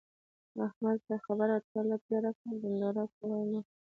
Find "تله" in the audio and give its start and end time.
1.71-1.97